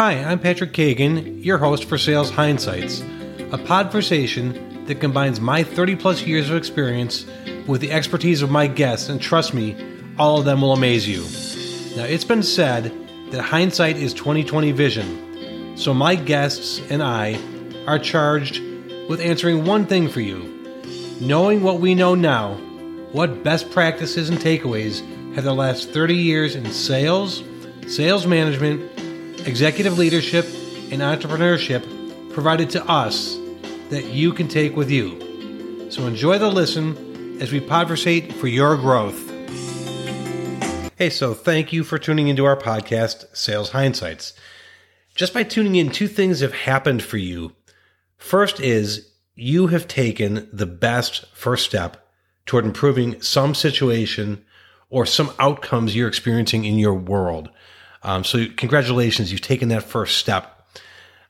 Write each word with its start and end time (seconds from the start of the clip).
Hi, 0.00 0.12
I'm 0.14 0.38
Patrick 0.38 0.72
Kagan, 0.72 1.44
your 1.44 1.58
host 1.58 1.84
for 1.84 1.98
Sales 1.98 2.30
Hindsights, 2.32 3.02
a 3.52 3.58
podversation 3.58 4.86
that 4.86 4.98
combines 4.98 5.42
my 5.42 5.62
30 5.62 5.96
plus 5.96 6.22
years 6.22 6.48
of 6.48 6.56
experience 6.56 7.26
with 7.66 7.82
the 7.82 7.92
expertise 7.92 8.40
of 8.40 8.50
my 8.50 8.66
guests, 8.66 9.10
and 9.10 9.20
trust 9.20 9.52
me, 9.52 9.76
all 10.18 10.38
of 10.38 10.46
them 10.46 10.62
will 10.62 10.72
amaze 10.72 11.06
you. 11.06 11.20
Now, 11.98 12.04
it's 12.04 12.24
been 12.24 12.42
said 12.42 12.90
that 13.30 13.42
hindsight 13.42 13.98
is 13.98 14.14
2020 14.14 14.72
vision, 14.72 15.76
so 15.76 15.92
my 15.92 16.14
guests 16.14 16.80
and 16.88 17.02
I 17.02 17.38
are 17.86 17.98
charged 17.98 18.58
with 19.06 19.20
answering 19.20 19.66
one 19.66 19.84
thing 19.84 20.08
for 20.08 20.22
you. 20.22 20.80
Knowing 21.20 21.62
what 21.62 21.80
we 21.80 21.94
know 21.94 22.14
now, 22.14 22.54
what 23.12 23.44
best 23.44 23.70
practices 23.70 24.30
and 24.30 24.38
takeaways 24.38 25.02
have 25.34 25.44
the 25.44 25.52
last 25.52 25.90
30 25.90 26.16
years 26.16 26.56
in 26.56 26.72
sales, 26.72 27.42
sales 27.86 28.26
management, 28.26 28.89
executive 29.46 29.98
leadership, 29.98 30.44
and 30.90 31.02
entrepreneurship 31.02 31.82
provided 32.32 32.70
to 32.70 32.84
us 32.86 33.38
that 33.90 34.06
you 34.06 34.32
can 34.32 34.48
take 34.48 34.76
with 34.76 34.90
you. 34.90 35.90
So 35.90 36.06
enjoy 36.06 36.38
the 36.38 36.50
listen 36.50 37.40
as 37.40 37.52
we 37.52 37.60
podversate 37.60 38.32
for 38.32 38.46
your 38.46 38.76
growth. 38.76 39.28
Hey, 40.96 41.10
so 41.10 41.32
thank 41.32 41.72
you 41.72 41.82
for 41.82 41.98
tuning 41.98 42.28
into 42.28 42.44
our 42.44 42.56
podcast, 42.56 43.24
Sales 43.34 43.70
Hindsights. 43.70 44.34
Just 45.14 45.32
by 45.32 45.42
tuning 45.42 45.76
in, 45.76 45.90
two 45.90 46.08
things 46.08 46.40
have 46.40 46.52
happened 46.52 47.02
for 47.02 47.16
you. 47.16 47.52
First 48.18 48.60
is 48.60 49.10
you 49.34 49.68
have 49.68 49.88
taken 49.88 50.48
the 50.52 50.66
best 50.66 51.24
first 51.34 51.64
step 51.64 52.06
toward 52.44 52.66
improving 52.66 53.20
some 53.22 53.54
situation 53.54 54.44
or 54.90 55.06
some 55.06 55.32
outcomes 55.38 55.96
you're 55.96 56.08
experiencing 56.08 56.64
in 56.64 56.78
your 56.78 56.94
world. 56.94 57.48
Um, 58.02 58.24
so, 58.24 58.46
congratulations, 58.56 59.30
you've 59.30 59.40
taken 59.40 59.68
that 59.68 59.82
first 59.82 60.18
step. 60.18 60.56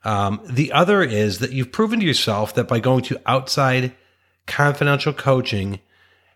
Um, 0.03 0.41
the 0.49 0.71
other 0.71 1.03
is 1.03 1.39
that 1.39 1.51
you've 1.51 1.71
proven 1.71 1.99
to 1.99 2.05
yourself 2.05 2.55
that 2.55 2.67
by 2.67 2.79
going 2.79 3.03
to 3.03 3.21
outside 3.25 3.93
confidential 4.47 5.13
coaching, 5.13 5.79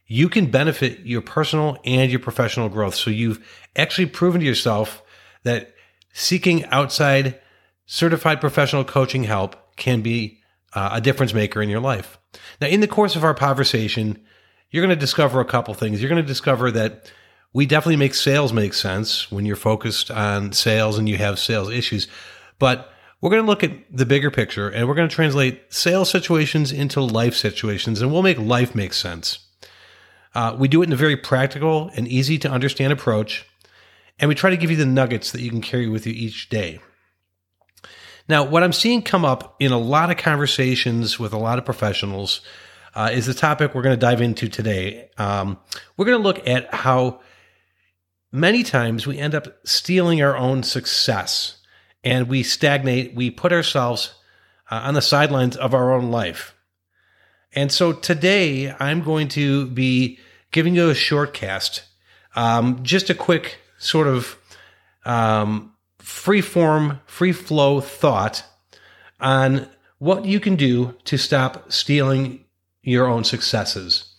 you 0.08 0.30
can 0.30 0.52
benefit 0.52 1.00
your 1.00 1.22
personal 1.22 1.78
and 1.84 2.12
your 2.12 2.20
professional 2.20 2.70
growth. 2.70 2.96
So, 2.96 3.10
you've 3.10 3.46
actually 3.76 4.08
proven 4.08 4.42
to 4.42 4.46
yourself 4.46 5.02
that 5.44 5.74
seeking 6.14 6.66
outside 6.66 7.40
certified 7.86 8.42
professional 8.42 8.84
coaching 8.84 9.24
help 9.24 9.56
can 9.76 10.02
be 10.02 10.42
uh, 10.74 10.90
a 10.94 11.02
difference 11.02 11.34
maker 11.34 11.62
in 11.62 11.70
your 11.70 11.80
life. 11.80 12.18
Now, 12.60 12.68
in 12.68 12.82
the 12.82 12.88
course 12.88 13.16
of 13.16 13.24
our 13.24 13.34
conversation, 13.34 14.20
you're 14.70 14.86
going 14.86 14.96
to 14.96 15.00
discover 15.00 15.40
a 15.40 15.46
couple 15.46 15.74
things. 15.74 16.02
You're 16.02 16.10
going 16.10 16.22
to 16.22 16.28
discover 16.28 16.72
that 16.72 17.12
we 17.56 17.66
definitely 17.66 17.96
make 17.96 18.14
sales 18.14 18.52
make 18.52 18.74
sense 18.74 19.32
when 19.32 19.46
you're 19.46 19.56
focused 19.56 20.12
on 20.12 20.52
sales 20.52 20.98
and 20.98 21.08
you 21.08 21.16
have 21.16 21.40
sales 21.40 21.70
issues. 21.70 22.06
But 22.60 22.92
we're 23.22 23.30
going 23.30 23.44
to 23.44 23.48
look 23.48 23.64
at 23.64 23.72
the 23.90 24.06
bigger 24.06 24.30
picture 24.30 24.68
and 24.68 24.86
we're 24.90 24.94
going 24.94 25.08
to 25.08 25.16
translate 25.16 25.62
sales 25.74 26.10
situations 26.10 26.74
into 26.74 27.00
life 27.00 27.34
situations 27.34 28.02
and 28.02 28.12
we'll 28.12 28.24
make 28.24 28.38
life 28.38 28.76
make 28.76 28.92
sense. 28.92 29.40
Uh, 30.36 30.54
we 30.60 30.68
do 30.68 30.82
it 30.82 30.88
in 30.88 30.92
a 30.92 30.98
very 30.98 31.16
practical 31.16 31.90
and 31.96 32.10
easy 32.10 32.38
to 32.40 32.52
understand 32.52 32.92
approach. 32.92 33.48
And 34.20 34.28
we 34.28 34.36
try 34.36 34.50
to 34.50 34.58
give 34.58 34.70
you 34.70 34.76
the 34.76 34.86
nuggets 34.86 35.32
that 35.32 35.40
you 35.40 35.50
can 35.50 35.62
carry 35.62 35.88
with 35.88 36.06
you 36.06 36.12
each 36.12 36.50
day. 36.50 36.82
Now, 38.28 38.44
what 38.44 38.64
I'm 38.64 38.74
seeing 38.74 39.02
come 39.02 39.24
up 39.24 39.56
in 39.62 39.72
a 39.72 39.80
lot 39.80 40.12
of 40.12 40.18
conversations 40.18 41.18
with 41.20 41.32
a 41.32 41.38
lot 41.38 41.58
of 41.58 41.64
professionals 41.64 42.42
uh, 42.96 43.12
is 43.14 43.28
the 43.28 43.34
topic 43.34 43.74
we're 43.74 43.82
going 43.82 43.98
to 43.98 44.06
dive 44.06 44.20
into 44.20 44.50
today. 44.50 45.10
Um, 45.18 45.58
we're 45.96 46.06
going 46.06 46.18
to 46.18 46.24
look 46.24 46.46
at 46.46 46.74
how 46.74 47.22
many 48.36 48.64
times 48.64 49.08
we 49.08 49.18
end 49.18 49.34
up 49.34 49.48
stealing 49.66 50.22
our 50.22 50.36
own 50.36 50.64
success 50.64 51.58
and 52.04 52.28
we 52.28 52.44
stagnate. 52.44 53.16
We 53.16 53.32
put 53.32 53.52
ourselves 53.52 54.14
uh, 54.70 54.82
on 54.84 54.94
the 54.94 55.02
sidelines 55.02 55.56
of 55.58 55.74
our 55.74 55.94
own 55.94 56.12
life. 56.12 56.54
And 57.54 57.72
so 57.72 57.94
today 57.94 58.74
I'm 58.80 59.02
going 59.02 59.30
to 59.30 59.68
be 59.68 60.20
giving 60.52 60.76
you 60.76 60.90
a 60.90 60.96
short 60.96 61.34
cast, 61.34 61.84
um, 62.36 62.84
just 62.84 63.10
a 63.10 63.16
quick 63.16 63.60
sort 63.78 64.08
of 64.08 64.38
um, 65.06 65.74
free 66.00 66.42
form, 66.42 67.00
free 67.06 67.32
flow 67.32 67.80
thought 67.80 68.44
on 69.20 69.68
what 69.98 70.26
you 70.26 70.40
can 70.40 70.56
do 70.56 70.94
to 71.06 71.18
stop 71.18 71.72
stealing 71.72 72.46
your 72.84 73.08
own 73.08 73.24
successes. 73.24 74.15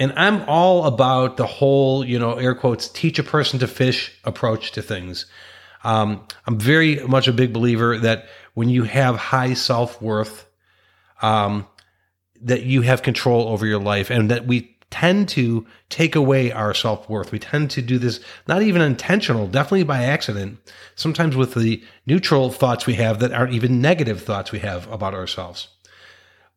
And 0.00 0.14
I'm 0.16 0.42
all 0.48 0.86
about 0.86 1.36
the 1.36 1.46
whole, 1.46 2.04
you 2.04 2.18
know, 2.18 2.32
air 2.32 2.54
quotes, 2.54 2.88
teach 2.88 3.18
a 3.18 3.22
person 3.22 3.60
to 3.60 3.66
fish 3.66 4.18
approach 4.24 4.72
to 4.72 4.82
things. 4.82 5.26
Um, 5.84 6.26
I'm 6.46 6.58
very 6.58 6.96
much 7.06 7.28
a 7.28 7.34
big 7.34 7.52
believer 7.52 7.98
that 7.98 8.26
when 8.54 8.70
you 8.70 8.84
have 8.84 9.16
high 9.16 9.52
self 9.52 10.00
worth, 10.00 10.46
um, 11.20 11.66
that 12.40 12.62
you 12.62 12.80
have 12.80 13.02
control 13.02 13.48
over 13.48 13.66
your 13.66 13.78
life 13.78 14.08
and 14.08 14.30
that 14.30 14.46
we 14.46 14.74
tend 14.90 15.28
to 15.28 15.66
take 15.90 16.16
away 16.16 16.50
our 16.50 16.72
self 16.72 17.08
worth. 17.08 17.30
We 17.30 17.38
tend 17.38 17.70
to 17.72 17.82
do 17.82 17.98
this 17.98 18.20
not 18.48 18.62
even 18.62 18.80
intentional, 18.80 19.48
definitely 19.48 19.84
by 19.84 20.04
accident, 20.04 20.58
sometimes 20.94 21.36
with 21.36 21.52
the 21.52 21.84
neutral 22.06 22.50
thoughts 22.50 22.86
we 22.86 22.94
have 22.94 23.20
that 23.20 23.34
aren't 23.34 23.52
even 23.52 23.82
negative 23.82 24.22
thoughts 24.22 24.50
we 24.50 24.60
have 24.60 24.90
about 24.90 25.12
ourselves. 25.12 25.68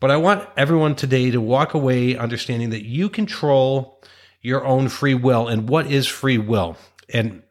But 0.04 0.12
I 0.12 0.18
want 0.18 0.50
everyone 0.58 0.96
today 0.96 1.32
to 1.32 1.40
walk 1.40 1.74
away 1.76 2.18
understanding 2.18 2.72
that 2.72 2.84
you 2.84 3.08
control 3.08 4.04
your 4.42 4.66
own 4.66 4.90
free 4.90 5.14
will. 5.14 5.48
And 5.48 5.70
what 5.70 5.90
is 5.90 6.08
free 6.08 6.38
will? 6.38 6.76
And 7.08 7.42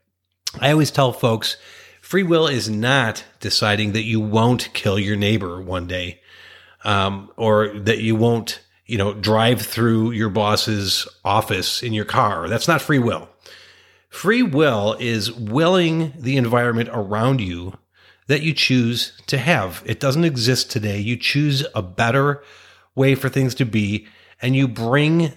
I 0.60 0.70
always 0.70 0.90
tell 0.90 1.14
folks 1.14 1.56
free 2.02 2.24
will 2.24 2.46
is 2.46 2.68
not 2.68 3.24
deciding 3.40 3.92
that 3.92 4.02
you 4.02 4.20
won't 4.20 4.68
kill 4.74 4.98
your 4.98 5.16
neighbor 5.16 5.62
one 5.62 5.86
day 5.86 6.20
um, 6.84 7.30
or 7.38 7.68
that 7.68 8.02
you 8.02 8.16
won't 8.16 8.60
you 8.84 8.98
know 8.98 9.14
drive 9.14 9.62
through 9.62 10.10
your 10.10 10.28
boss's 10.28 11.08
office 11.24 11.82
in 11.82 11.94
your 11.94 12.04
car 12.04 12.50
that's 12.50 12.68
not 12.68 12.82
free 12.82 12.98
will 12.98 13.30
free 14.10 14.42
will 14.42 14.94
is 15.00 15.32
willing 15.32 16.12
the 16.18 16.36
environment 16.36 16.90
around 16.92 17.40
you 17.40 17.72
that 18.26 18.42
you 18.42 18.52
choose 18.52 19.12
to 19.26 19.38
have. 19.38 19.82
It 19.86 20.00
doesn't 20.00 20.24
exist 20.24 20.70
today. 20.70 20.98
You 20.98 21.16
choose 21.16 21.64
a 21.74 21.82
better 21.82 22.42
way 22.94 23.14
for 23.14 23.28
things 23.28 23.54
to 23.56 23.64
be, 23.64 24.06
and 24.40 24.54
you 24.54 24.68
bring 24.68 25.32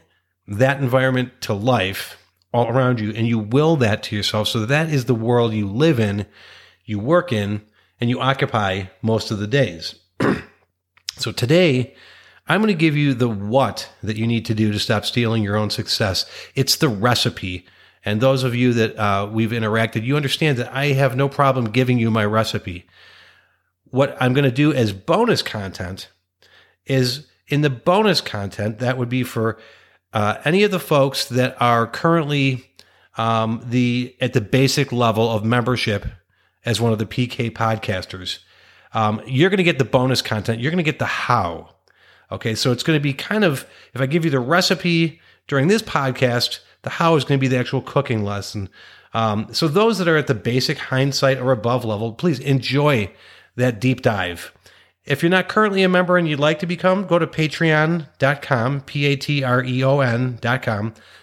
that 0.48 0.80
environment 0.80 1.42
to 1.42 1.54
life 1.54 2.18
all 2.54 2.70
around 2.70 3.00
you, 3.00 3.12
and 3.12 3.28
you 3.28 3.40
will 3.40 3.76
that 3.78 4.04
to 4.04 4.16
yourself. 4.16 4.48
So 4.48 4.66
that 4.66 4.90
is 4.90 5.06
the 5.06 5.16
world 5.16 5.54
you 5.54 5.68
live 5.68 6.00
in, 6.00 6.26
you 6.86 7.00
work 7.00 7.34
in, 7.34 7.62
and 8.00 8.10
you 8.10 8.20
occupy 8.20 8.86
most 9.02 9.32
of 9.32 9.40
the 9.40 9.48
days. 9.48 9.96
so 11.18 11.32
today, 11.32 11.96
I'm 12.48 12.62
going 12.62 12.68
to 12.68 12.76
give 12.76 12.96
you 12.96 13.14
the 13.14 13.28
what 13.28 13.90
that 14.04 14.18
you 14.18 14.28
need 14.28 14.46
to 14.46 14.54
do 14.54 14.72
to 14.72 14.80
stop 14.80 15.06
stealing 15.06 15.44
your 15.44 15.56
own 15.56 15.70
success. 15.70 16.30
It's 16.54 16.76
the 16.76 16.90
recipe 16.90 17.66
and 18.06 18.22
those 18.22 18.44
of 18.44 18.56
you 18.56 18.72
that 18.74 18.98
uh, 18.98 19.28
we've 19.30 19.50
interacted, 19.50 20.04
you 20.04 20.16
understand 20.16 20.58
that 20.60 20.72
I 20.72 20.88
have 20.88 21.16
no 21.16 21.28
problem 21.28 21.72
giving 21.72 21.98
you 21.98 22.12
my 22.12 22.24
recipe. 22.24 22.86
What 23.86 24.16
I'm 24.22 24.34
going 24.34 24.46
to 24.46 24.52
do 24.52 24.72
as 24.72 24.94
bonus 24.94 25.42
content 25.42 26.10
is 26.86 27.28
in 27.48 27.62
the 27.62 27.70
bonus 27.70 28.22
content, 28.22 28.80
that 28.80 28.98
would 28.98 29.10
be 29.10 29.24
for 29.24 29.58
uh, 30.14 30.38
any 30.46 30.64
of 30.64 30.72
the 30.72 30.80
folks 30.80 31.26
that 31.26 31.60
are 31.60 31.88
currently 31.88 32.70
um, 33.18 33.62
the 33.66 34.16
at 34.22 34.34
the 34.34 34.42
basic 34.42 34.92
level 34.92 35.30
of 35.30 35.44
membership 35.44 36.06
as 36.66 36.80
one 36.80 36.92
of 36.92 37.00
the 37.00 37.06
PK 37.06 37.52
podcasters. 37.52 38.40
Um, 38.94 39.22
you're 39.26 39.50
going 39.50 39.58
to 39.58 39.64
get 39.64 39.80
the 39.80 39.86
bonus 39.86 40.22
content. 40.22 40.62
You're 40.62 40.72
going 40.72 40.84
to 40.84 40.90
get 40.90 41.00
the 41.00 41.06
how. 41.06 41.70
Okay, 42.32 42.56
so 42.56 42.72
it's 42.72 42.84
going 42.84 42.98
to 42.98 43.04
be 43.04 43.14
kind 43.14 43.44
of 43.44 43.66
if 43.94 44.02
I 44.02 44.06
give 44.06 44.26
you 44.26 44.32
the 44.32 44.40
recipe 44.40 45.22
during 45.48 45.68
this 45.68 45.82
podcast, 45.82 46.60
the 46.86 46.92
how 46.92 47.16
is 47.16 47.26
going 47.26 47.38
to 47.38 47.42
be 47.42 47.50
the 47.50 47.60
actual 47.60 47.82
cooking 47.82 48.24
lesson. 48.24 48.70
Um, 49.14 49.54
so 49.54 49.68
those 49.68 49.98
that 49.98 50.08
are 50.08 50.16
at 50.18 50.28
the 50.28 50.34
basic 50.34 50.78
hindsight 50.78 51.40
or 51.40 51.52
above 51.52 51.84
level, 51.84 52.14
please 52.14 52.40
enjoy 52.40 53.12
that 53.58 53.82
deep 53.82 54.02
dive. 54.02 54.54
If 55.06 55.22
you're 55.22 55.30
not 55.30 55.50
currently 55.50 55.84
a 55.84 55.90
member 55.90 56.18
and 56.18 56.28
you'd 56.28 56.40
like 56.40 56.60
to 56.60 56.66
become, 56.66 57.06
go 57.06 57.20
to 57.20 57.28
patreon.com, 57.28 58.82
P-A-T-R-E-O-N.com 58.82 59.34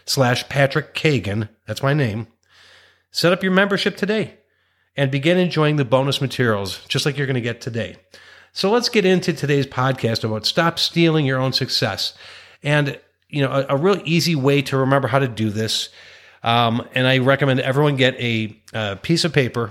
slash 0.04 0.48
Patrick 0.48 0.94
Kagan. 0.94 1.48
That's 1.66 1.82
my 1.82 1.92
name. 1.92 2.28
Set 3.10 3.32
up 3.32 3.42
your 3.42 3.52
membership 3.52 3.96
today 3.96 4.38
and 4.96 5.10
begin 5.10 5.36
enjoying 5.36 5.76
the 5.76 5.84
bonus 5.84 6.20
materials 6.20 6.84
just 6.86 7.04
like 7.04 7.18
you're 7.18 7.26
going 7.26 7.34
to 7.34 7.40
get 7.40 7.60
today. 7.60 7.96
So 8.52 8.70
let's 8.70 8.88
get 8.88 9.04
into 9.04 9.32
today's 9.32 9.66
podcast 9.66 10.22
about 10.24 10.46
stop 10.46 10.78
stealing 10.78 11.26
your 11.26 11.40
own 11.40 11.52
success. 11.52 12.14
And 12.62 13.00
you 13.32 13.42
know, 13.42 13.50
a, 13.50 13.74
a 13.74 13.76
real 13.76 14.00
easy 14.04 14.36
way 14.36 14.62
to 14.62 14.76
remember 14.76 15.08
how 15.08 15.18
to 15.18 15.26
do 15.26 15.50
this. 15.50 15.88
Um, 16.44 16.86
and 16.94 17.06
I 17.06 17.18
recommend 17.18 17.58
everyone 17.60 17.96
get 17.96 18.14
a, 18.20 18.56
a 18.72 18.96
piece 18.96 19.24
of 19.24 19.32
paper 19.32 19.70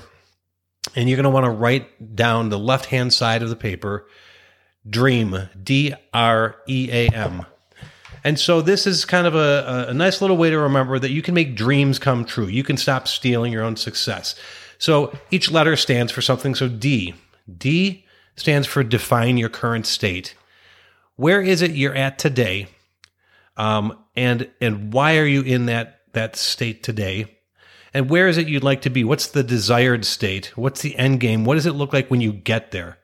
and 0.95 1.07
you're 1.07 1.15
going 1.15 1.23
to 1.23 1.29
want 1.29 1.45
to 1.45 1.51
write 1.51 2.15
down 2.15 2.49
the 2.49 2.59
left 2.59 2.87
hand 2.87 3.13
side 3.13 3.41
of 3.41 3.49
the 3.49 3.55
paper 3.55 4.07
dream 4.89 5.49
d 5.63 5.93
r 6.13 6.55
e 6.67 6.89
a 6.91 7.07
m 7.09 7.45
and 8.23 8.39
so 8.39 8.61
this 8.61 8.87
is 8.87 9.05
kind 9.05 9.27
of 9.27 9.35
a, 9.35 9.85
a 9.89 9.93
nice 9.93 10.21
little 10.21 10.37
way 10.37 10.49
to 10.49 10.57
remember 10.57 10.97
that 10.97 11.11
you 11.11 11.21
can 11.21 11.35
make 11.35 11.55
dreams 11.55 11.99
come 11.99 12.25
true 12.25 12.47
you 12.47 12.63
can 12.63 12.77
stop 12.77 13.07
stealing 13.07 13.53
your 13.53 13.63
own 13.63 13.75
success 13.75 14.33
So 14.81 15.13
each 15.29 15.51
letter 15.51 15.75
stands 15.75 16.11
for 16.11 16.23
something. 16.23 16.55
So 16.55 16.67
D. 16.67 17.13
D 17.45 18.03
stands 18.35 18.67
for 18.67 18.83
define 18.83 19.37
your 19.37 19.49
current 19.49 19.85
state. 19.85 20.33
Where 21.17 21.39
is 21.39 21.61
it 21.61 21.71
you're 21.71 21.93
at 21.93 22.17
today? 22.17 22.65
Um, 23.61 23.95
and 24.15 24.49
and 24.59 24.91
why 24.91 25.19
are 25.19 25.25
you 25.25 25.43
in 25.43 25.67
that 25.67 26.01
that 26.13 26.35
state 26.35 26.81
today? 26.81 27.37
And 27.93 28.09
where 28.09 28.27
is 28.27 28.37
it 28.39 28.47
you'd 28.47 28.63
like 28.63 28.81
to 28.81 28.89
be? 28.89 29.03
What's 29.03 29.27
the 29.27 29.43
desired 29.43 30.03
state? 30.03 30.57
What's 30.57 30.81
the 30.81 30.97
end 30.97 31.19
game? 31.19 31.45
What 31.45 31.55
does 31.55 31.67
it 31.67 31.73
look 31.73 31.93
like 31.93 32.09
when 32.09 32.21
you 32.21 32.33
get 32.33 32.71
there? 32.71 32.97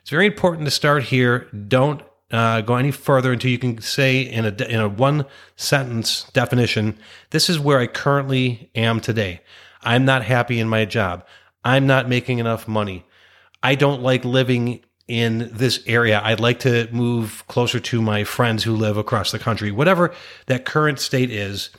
It's 0.00 0.10
very 0.10 0.24
important 0.24 0.64
to 0.64 0.70
start 0.70 1.02
here. 1.02 1.48
Don't 1.50 2.00
uh, 2.30 2.62
go 2.62 2.76
any 2.76 2.90
further 2.90 3.32
until 3.32 3.50
you 3.50 3.58
can 3.58 3.82
say 3.82 4.22
in 4.22 4.46
a 4.46 4.64
in 4.64 4.80
a 4.80 4.88
one 4.88 5.26
sentence 5.56 6.24
definition. 6.32 6.98
This 7.28 7.50
is 7.50 7.60
where 7.60 7.78
I 7.78 7.86
currently 7.86 8.70
am 8.74 9.00
today. 9.00 9.42
I'm 9.82 10.06
not 10.06 10.24
happy 10.24 10.58
in 10.58 10.70
my 10.70 10.86
job. 10.86 11.26
I'm 11.64 11.86
not 11.86 12.08
making 12.08 12.38
enough 12.38 12.66
money. 12.66 13.04
I 13.62 13.74
don't 13.74 14.02
like 14.02 14.24
living 14.24 14.80
in 15.08 15.50
this 15.52 15.82
area. 15.86 16.20
I'd 16.22 16.38
like 16.38 16.60
to 16.60 16.88
move 16.92 17.42
closer 17.48 17.80
to 17.80 18.02
my 18.02 18.24
friends 18.24 18.62
who 18.62 18.76
live 18.76 18.96
across 18.96 19.32
the 19.32 19.38
country. 19.38 19.72
Whatever 19.72 20.14
that 20.46 20.64
current 20.64 21.00
state 21.00 21.30
is, 21.30 21.70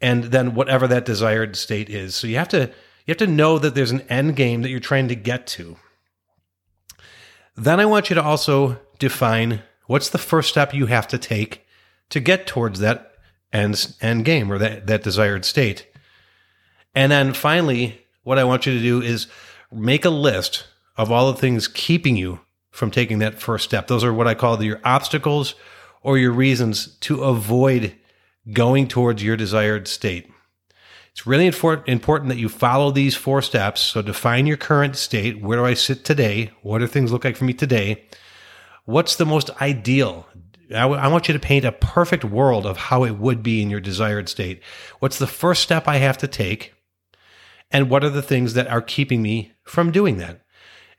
and 0.00 0.24
then 0.24 0.54
whatever 0.54 0.88
that 0.88 1.04
desired 1.04 1.54
state 1.54 1.88
is. 1.88 2.16
So 2.16 2.26
you 2.26 2.36
have 2.36 2.48
to 2.48 2.72
you 3.06 3.12
have 3.12 3.18
to 3.18 3.26
know 3.26 3.58
that 3.58 3.74
there's 3.74 3.90
an 3.90 4.02
end 4.02 4.36
game 4.36 4.62
that 4.62 4.70
you're 4.70 4.80
trying 4.80 5.08
to 5.08 5.14
get 5.14 5.46
to. 5.48 5.76
Then 7.56 7.80
I 7.80 7.86
want 7.86 8.10
you 8.10 8.14
to 8.14 8.22
also 8.22 8.78
define 8.98 9.62
what's 9.86 10.08
the 10.08 10.18
first 10.18 10.48
step 10.48 10.72
you 10.72 10.86
have 10.86 11.08
to 11.08 11.18
take 11.18 11.66
to 12.10 12.20
get 12.20 12.46
towards 12.46 12.80
that 12.80 13.12
end, 13.52 13.94
end 14.00 14.24
game 14.24 14.50
or 14.50 14.58
that, 14.58 14.86
that 14.86 15.02
desired 15.02 15.44
state. 15.44 15.86
And 16.94 17.10
then 17.10 17.34
finally, 17.34 18.06
what 18.22 18.38
I 18.38 18.44
want 18.44 18.66
you 18.66 18.72
to 18.72 18.80
do 18.80 19.02
is 19.02 19.26
make 19.70 20.04
a 20.04 20.10
list 20.10 20.66
of 20.96 21.10
all 21.10 21.32
the 21.32 21.38
things 21.38 21.68
keeping 21.68 22.16
you 22.16 22.40
from 22.72 22.90
taking 22.90 23.20
that 23.20 23.40
first 23.40 23.64
step. 23.64 23.86
Those 23.86 24.02
are 24.02 24.12
what 24.12 24.26
I 24.26 24.34
call 24.34 24.60
your 24.62 24.80
obstacles 24.82 25.54
or 26.02 26.18
your 26.18 26.32
reasons 26.32 26.96
to 26.96 27.22
avoid 27.22 27.94
going 28.52 28.88
towards 28.88 29.22
your 29.22 29.36
desired 29.36 29.86
state. 29.86 30.28
It's 31.12 31.26
really 31.26 31.46
important 31.46 32.28
that 32.30 32.38
you 32.38 32.48
follow 32.48 32.90
these 32.90 33.14
four 33.14 33.42
steps. 33.42 33.82
So 33.82 34.00
define 34.00 34.46
your 34.46 34.56
current 34.56 34.96
state. 34.96 35.42
Where 35.42 35.58
do 35.58 35.64
I 35.64 35.74
sit 35.74 36.04
today? 36.04 36.50
What 36.62 36.78
do 36.78 36.86
things 36.86 37.12
look 37.12 37.24
like 37.24 37.36
for 37.36 37.44
me 37.44 37.52
today? 37.52 38.04
What's 38.86 39.16
the 39.16 39.26
most 39.26 39.50
ideal? 39.60 40.26
I, 40.70 40.80
w- 40.80 41.00
I 41.00 41.08
want 41.08 41.28
you 41.28 41.34
to 41.34 41.38
paint 41.38 41.66
a 41.66 41.72
perfect 41.72 42.24
world 42.24 42.64
of 42.64 42.78
how 42.78 43.04
it 43.04 43.18
would 43.18 43.42
be 43.42 43.60
in 43.60 43.68
your 43.68 43.80
desired 43.80 44.30
state. 44.30 44.62
What's 45.00 45.18
the 45.18 45.26
first 45.26 45.62
step 45.62 45.86
I 45.86 45.98
have 45.98 46.16
to 46.18 46.26
take? 46.26 46.72
And 47.70 47.90
what 47.90 48.04
are 48.04 48.10
the 48.10 48.22
things 48.22 48.54
that 48.54 48.68
are 48.68 48.82
keeping 48.82 49.20
me 49.20 49.52
from 49.64 49.92
doing 49.92 50.16
that? 50.16 50.41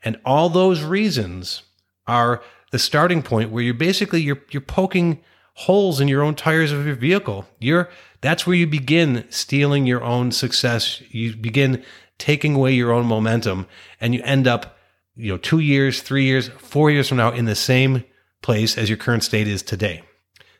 And 0.04 0.20
all 0.24 0.50
those 0.50 0.82
reasons 0.82 1.62
are 2.06 2.42
the 2.70 2.78
starting 2.78 3.22
point 3.22 3.50
where 3.50 3.62
you're 3.62 3.74
basically 3.74 4.20
you're 4.20 4.42
you're 4.50 4.60
poking 4.60 5.20
holes 5.54 6.00
in 6.00 6.08
your 6.08 6.22
own 6.22 6.34
tires 6.34 6.72
of 6.72 6.86
your 6.86 6.94
vehicle. 6.94 7.46
You're 7.58 7.88
that's 8.20 8.46
where 8.46 8.56
you 8.56 8.66
begin 8.66 9.24
stealing 9.30 9.86
your 9.86 10.04
own 10.04 10.30
success. 10.30 11.02
You 11.08 11.34
begin 11.34 11.82
taking 12.18 12.54
away 12.54 12.72
your 12.72 12.92
own 12.92 13.06
momentum 13.06 13.66
and 14.00 14.14
you 14.14 14.22
end 14.22 14.46
up, 14.46 14.78
you 15.16 15.32
know, 15.32 15.38
2 15.38 15.58
years, 15.58 16.00
3 16.00 16.24
years, 16.24 16.48
4 16.48 16.90
years 16.90 17.08
from 17.08 17.18
now 17.18 17.32
in 17.32 17.46
the 17.46 17.54
same 17.54 18.04
place 18.42 18.76
as 18.76 18.88
your 18.88 18.98
current 18.98 19.24
state 19.24 19.48
is 19.48 19.62
today. 19.62 20.02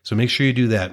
So 0.03 0.17
make 0.17 0.31
sure 0.31 0.47
you 0.47 0.53
do 0.53 0.69
that. 0.69 0.93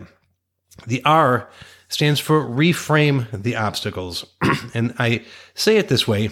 The 0.88 1.04
R 1.04 1.50
stands 1.88 2.20
for 2.20 2.44
reframe 2.44 3.28
the 3.44 3.56
obstacles. 3.56 4.26
and 4.74 4.94
I 4.98 5.24
say 5.54 5.78
it 5.78 5.90
this 5.90 6.08
way 6.08 6.32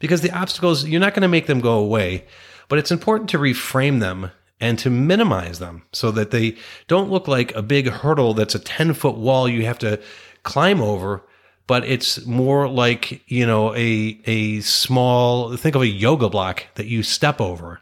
because 0.00 0.22
the 0.22 0.32
obstacles, 0.32 0.84
you're 0.84 1.00
not 1.00 1.14
going 1.14 1.22
to 1.22 1.28
make 1.28 1.46
them 1.46 1.60
go 1.60 1.78
away, 1.78 2.26
but 2.68 2.80
it's 2.80 2.90
important 2.90 3.30
to 3.30 3.38
reframe 3.38 4.00
them 4.00 4.32
and 4.60 4.78
to 4.80 4.90
minimize 4.90 5.60
them 5.60 5.84
so 5.92 6.10
that 6.10 6.32
they 6.32 6.56
don't 6.88 7.10
look 7.10 7.28
like 7.28 7.54
a 7.54 7.62
big 7.62 7.88
hurdle 7.88 8.34
that's 8.34 8.56
a 8.56 8.58
10 8.58 8.94
foot 8.94 9.16
wall 9.16 9.48
you 9.48 9.64
have 9.64 9.78
to 9.78 10.00
climb 10.42 10.82
over 10.82 11.22
but 11.70 11.84
it's 11.84 12.26
more 12.26 12.68
like 12.68 13.22
you 13.30 13.46
know 13.46 13.72
a 13.76 14.20
a 14.26 14.60
small 14.60 15.56
think 15.56 15.76
of 15.76 15.82
a 15.82 15.86
yoga 15.86 16.28
block 16.28 16.66
that 16.74 16.86
you 16.86 17.04
step 17.04 17.40
over. 17.40 17.80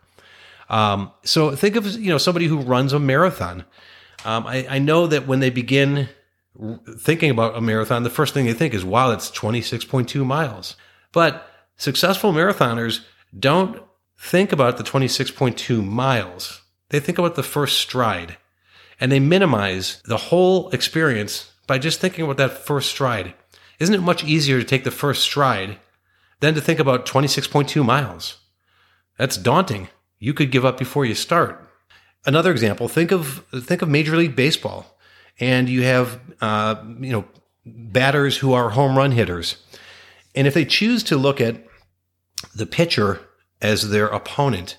Um, 0.68 1.10
so 1.24 1.56
think 1.56 1.74
of 1.74 1.86
you 1.96 2.10
know 2.10 2.18
somebody 2.18 2.48
who 2.48 2.58
runs 2.58 2.92
a 2.92 2.98
marathon. 2.98 3.64
Um, 4.26 4.46
I, 4.46 4.66
I 4.68 4.78
know 4.78 5.06
that 5.06 5.26
when 5.26 5.40
they 5.40 5.48
begin 5.48 6.10
thinking 6.98 7.30
about 7.30 7.56
a 7.56 7.62
marathon 7.62 8.02
the 8.02 8.10
first 8.10 8.34
thing 8.34 8.44
they 8.44 8.52
think 8.52 8.74
is 8.74 8.84
wow 8.84 9.08
that's 9.08 9.30
26.2 9.30 10.26
miles. 10.26 10.76
But 11.12 11.47
successful 11.78 12.32
marathoners 12.32 13.00
don't 13.38 13.82
think 14.18 14.52
about 14.52 14.76
the 14.76 14.84
26.2 14.84 15.82
miles 15.84 16.62
they 16.90 17.00
think 17.00 17.18
about 17.18 17.34
the 17.34 17.42
first 17.42 17.78
stride 17.78 18.36
and 19.00 19.12
they 19.12 19.20
minimize 19.20 20.02
the 20.04 20.16
whole 20.16 20.68
experience 20.70 21.52
by 21.66 21.78
just 21.78 22.00
thinking 22.00 22.24
about 22.24 22.36
that 22.38 22.52
first 22.52 22.90
stride. 22.90 23.34
Isn't 23.78 23.94
it 23.94 24.02
much 24.02 24.24
easier 24.24 24.58
to 24.58 24.64
take 24.64 24.84
the 24.84 24.90
first 24.90 25.22
stride 25.22 25.78
than 26.40 26.54
to 26.54 26.60
think 26.60 26.80
about 26.80 27.06
26.2 27.06 27.84
miles? 27.84 28.38
That's 29.16 29.36
daunting. 29.36 29.88
You 30.18 30.34
could 30.34 30.50
give 30.50 30.64
up 30.64 30.78
before 30.78 31.04
you 31.04 31.14
start. 31.14 31.64
Another 32.26 32.50
example, 32.50 32.88
think 32.88 33.12
of 33.12 33.44
think 33.54 33.80
of 33.80 33.88
Major 33.88 34.16
League 34.16 34.34
Baseball, 34.34 34.98
and 35.38 35.68
you 35.68 35.82
have 35.82 36.20
uh, 36.40 36.74
you 36.98 37.12
know 37.12 37.24
batters 37.64 38.38
who 38.38 38.52
are 38.52 38.70
home 38.70 38.98
run 38.98 39.12
hitters, 39.12 39.56
and 40.34 40.46
if 40.46 40.54
they 40.54 40.64
choose 40.64 41.04
to 41.04 41.16
look 41.16 41.40
at 41.40 41.64
the 42.54 42.66
pitcher 42.66 43.20
as 43.60 43.90
their 43.90 44.06
opponent, 44.06 44.78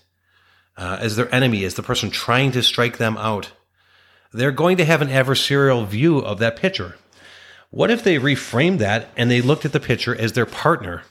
uh, 0.78 0.98
as 1.00 1.16
their 1.16 1.34
enemy, 1.34 1.64
as 1.66 1.76
the 1.76 1.84
person 1.84 2.10
trying 2.10 2.52
to 2.52 2.64
strike 2.64 2.98
them 2.98 3.18
out, 3.18 3.52
they're 4.32 4.52
going 4.52 4.78
to 4.78 4.86
have 4.86 5.02
an 5.02 5.10
adversarial 5.10 5.86
view 5.88 6.20
of 6.20 6.40
that 6.40 6.56
pitcher. 6.56 6.96
What 7.72 7.92
if 7.92 8.04
they 8.04 8.18
reframed 8.18 8.80
that 8.80 9.10
and 9.16 9.30
they 9.30 9.42
looked 9.42 9.66
at 9.66 9.74
the 9.74 9.80
pitcher 9.80 10.16
as 10.16 10.34
their 10.34 10.46
partner? 10.46 11.04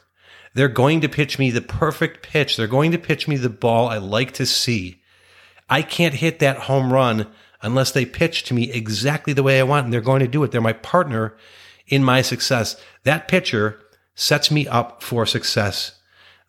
They're 0.55 0.69
going 0.69 1.01
to 1.03 1.09
pitch 1.09 1.39
me 1.39 1.51
the 1.51 1.61
perfect 1.61 2.23
pitch. 2.23 2.57
They're 2.57 2.67
going 2.67 2.93
to 2.93 2.99
pitch 2.99 3.29
me 3.29 3.37
the 3.37 3.51
ball 3.51 3.89
I 3.89 3.99
like 3.99 4.33
to 4.35 4.47
see. 4.47 5.03
I 5.69 5.83
can't 5.83 6.15
hit 6.15 6.39
that 6.39 6.61
home 6.61 6.93
run 6.93 7.27
unless 7.61 7.93
they 7.93 8.07
pitch 8.07 8.45
to 8.45 8.55
me 8.55 8.71
exactly 8.73 9.33
the 9.33 9.43
way 9.43 9.61
I 9.61 9.65
want, 9.65 9.85
and 9.85 9.93
they're 9.93 10.01
going 10.01 10.21
to 10.21 10.29
do 10.29 10.43
it. 10.43 10.51
They're 10.51 10.61
my 10.61 10.73
partner 10.73 11.37
in 11.87 12.03
my 12.03 12.23
success. 12.23 12.81
That 13.05 13.29
pitcher 13.29 13.81
sets 14.15 14.51
me 14.51 14.67
up 14.67 15.03
for 15.03 15.27
success. 15.27 15.98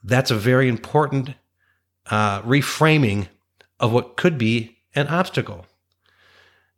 That's 0.03 0.31
a 0.31 0.35
very 0.35 0.67
important 0.69 1.35
uh, 2.09 2.41
reframing 2.41 3.27
of 3.79 3.91
what 3.91 4.17
could 4.17 4.37
be 4.37 4.77
an 4.95 5.07
obstacle. 5.07 5.65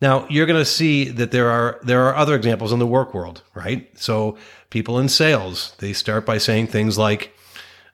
Now 0.02 0.28
you're 0.30 0.48
going 0.48 0.60
to 0.60 0.66
see 0.66 1.06
that 1.06 1.32
there 1.32 1.50
are 1.50 1.80
there 1.84 2.04
are 2.08 2.16
other 2.16 2.36
examples 2.36 2.72
in 2.72 2.80
the 2.80 2.88
work 2.88 3.14
world, 3.14 3.44
right? 3.54 3.88
So 3.98 4.38
people 4.70 4.98
in 5.00 5.10
sales 5.10 5.76
they 5.78 5.94
start 5.94 6.26
by 6.26 6.40
saying 6.40 6.68
things 6.68 6.98
like 6.98 7.34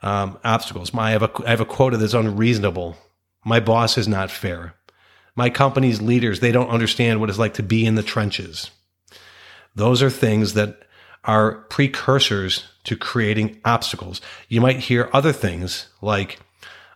um, 0.01 0.39
obstacles. 0.43 0.93
My, 0.93 1.09
I 1.09 1.11
have 1.11 1.23
a 1.23 1.31
I 1.45 1.49
have 1.49 1.61
a 1.61 1.65
quota 1.65 1.97
that's 1.97 2.13
unreasonable. 2.13 2.95
My 3.45 3.59
boss 3.59 3.97
is 3.97 4.07
not 4.07 4.31
fair. 4.31 4.75
My 5.35 5.49
company's 5.49 6.01
leaders 6.01 6.39
they 6.39 6.53
don't 6.53 6.69
understand 6.69 7.19
what 7.19 7.29
it's 7.29 7.39
like 7.39 7.55
to 7.55 7.63
be 7.63 7.85
in 7.85 7.95
the 7.95 8.03
trenches. 8.03 8.71
Those 9.75 10.01
are 10.01 10.09
things 10.09 10.53
that 10.53 10.86
are 11.27 11.55
precursors 11.69 12.63
to 12.85 12.95
creating 12.95 13.59
obstacles. 13.65 14.21
You 14.47 14.61
might 14.61 14.79
hear 14.79 15.09
other 15.13 15.33
things 15.33 15.89
like 16.01 16.39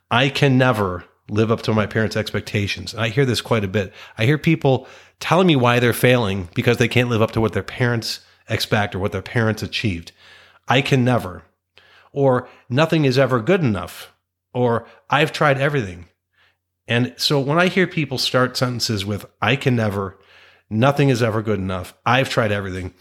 I 0.10 0.30
can 0.30 0.58
never 0.58 1.04
live 1.30 1.52
up 1.52 1.62
to 1.64 1.74
my 1.74 1.86
parents' 1.86 2.18
expectations. 2.18 2.94
And 2.94 3.04
I 3.04 3.10
hear 3.10 3.26
this 3.26 3.42
quite 3.42 3.64
a 3.64 3.70
bit. 3.70 3.94
I 4.18 4.26
hear 4.26 4.38
people 4.38 4.88
telling 5.20 5.48
me 5.48 5.56
why 5.56 5.80
they're 5.80 5.94
failing 5.94 6.50
because 6.56 6.78
they 6.78 6.88
can't 6.88 7.10
live 7.10 7.22
up 7.22 7.32
to 7.32 7.42
what 7.42 7.54
their 7.54 7.62
parents 7.62 8.22
expect 8.50 8.96
or 8.96 9.00
what 9.00 9.12
their 9.12 9.22
parents 9.22 9.62
achieved. 9.62 10.12
I 10.68 10.82
can 10.82 11.06
never. 11.06 11.44
Or 12.12 12.50
nothing 12.70 13.06
is 13.06 13.18
ever 13.18 13.40
good 13.40 13.62
enough. 13.62 14.14
Or 14.54 14.88
I've 15.10 15.32
tried 15.32 15.60
everything. 15.60 16.06
And 16.88 17.14
so 17.18 17.40
when 17.40 17.60
I 17.60 17.68
hear 17.68 17.88
people 17.88 18.18
start 18.18 18.58
sentences 18.58 19.06
with, 19.06 19.26
I 19.42 19.56
can 19.56 19.76
never, 19.76 20.18
nothing 20.70 21.10
is 21.10 21.22
ever 21.24 21.42
good 21.42 21.60
enough, 21.60 21.94
I've 22.06 22.30
tried 22.30 22.52
everything, 22.52 22.94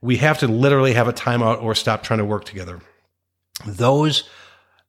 we 0.00 0.16
have 0.18 0.38
to 0.38 0.46
literally 0.46 0.94
have 0.94 1.08
a 1.08 1.12
timeout 1.12 1.62
or 1.62 1.74
stop 1.74 2.02
trying 2.02 2.18
to 2.18 2.24
work 2.24 2.44
together. 2.44 2.80
Those 3.66 4.28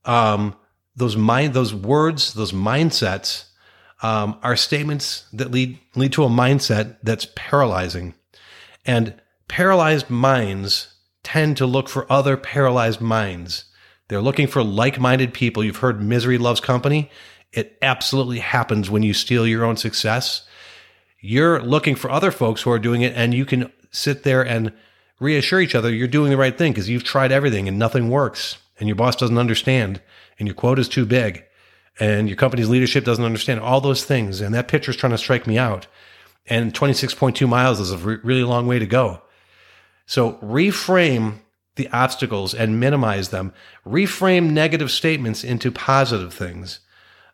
um, 0.06 0.56
those 0.96 1.16
mind, 1.16 1.54
those 1.54 1.74
words, 1.74 2.34
those 2.34 2.52
mindsets 2.52 3.46
um, 4.02 4.40
are 4.44 4.56
statements 4.56 5.26
that 5.34 5.52
lead 5.52 5.80
lead 5.96 6.14
to 6.14 6.24
a 6.24 6.30
mindset 6.30 6.98
that's 7.04 7.28
paralyzing, 7.36 8.14
and 8.86 9.14
paralyzed 9.48 10.10
minds 10.10 10.94
tend 11.24 11.58
to 11.58 11.66
look 11.66 11.90
for 11.90 12.12
other 12.12 12.38
paralyzed 12.38 13.02
minds. 13.02 13.66
They're 14.08 14.22
looking 14.22 14.48
for 14.48 14.64
like-minded 14.64 15.34
people. 15.34 15.64
You've 15.64 15.78
heard 15.78 16.02
misery 16.02 16.38
loves 16.38 16.62
company. 16.62 17.12
It 17.52 17.78
absolutely 17.82 18.40
happens 18.40 18.90
when 18.90 19.04
you 19.04 19.14
steal 19.14 19.46
your 19.46 19.66
own 19.66 19.76
success. 19.76 20.48
You're 21.20 21.62
looking 21.62 21.96
for 21.96 22.10
other 22.10 22.32
folks 22.32 22.62
who 22.62 22.72
are 22.72 22.80
doing 22.80 23.02
it, 23.02 23.14
and 23.16 23.34
you 23.34 23.46
can 23.46 23.72
sit 23.92 24.24
there 24.24 24.46
and 24.46 24.72
reassure 25.20 25.62
each 25.62 25.76
other 25.76 25.94
you're 25.94 26.08
doing 26.08 26.30
the 26.30 26.38
right 26.38 26.58
thing 26.58 26.72
because 26.72 26.90
you've 26.90 27.04
tried 27.04 27.32
everything 27.32 27.68
and 27.68 27.80
nothing 27.80 28.10
works 28.10 28.58
and 28.80 28.88
your 28.88 28.96
boss 28.96 29.16
doesn't 29.16 29.38
understand 29.38 30.02
and 30.40 30.48
your 30.48 30.56
quote 30.56 30.80
is 30.80 30.90
too 30.90 31.06
big 31.06 31.44
and 32.00 32.28
your 32.28 32.38
company's 32.38 32.70
leadership 32.70 33.04
doesn't 33.04 33.26
understand 33.26 33.60
all 33.60 33.82
those 33.82 34.04
things 34.04 34.42
and 34.42 34.54
that 34.54 34.68
pitcher 34.68 34.92
is 34.92 34.98
trying 34.98 35.12
to 35.12 35.18
strike 35.18 35.48
me 35.48 35.58
out. 35.58 35.88
And 36.50 36.74
26.2 36.74 37.48
miles 37.48 37.80
is 37.80 37.92
a 37.92 37.98
re- 37.98 38.20
really 38.24 38.44
long 38.44 38.68
way 38.68 38.80
to 38.80 38.86
go. 38.86 39.22
So 40.06 40.34
reframe 40.34 41.40
the 41.76 41.90
obstacles 41.90 42.54
and 42.54 42.80
minimize 42.80 43.30
them. 43.30 43.54
Reframe 43.86 44.52
negative 44.52 44.92
statements 44.92 45.44
into 45.44 45.72
positive 45.72 46.34
things. 46.34 46.80